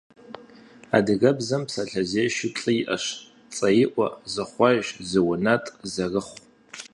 [0.97, 3.05] Адыгэбзэм псалъэзешэу плӏы иӏэщ:
[3.55, 6.37] цӏэиӏуэ, зыхъуэж, зыунэтӏ, зэрыхъу.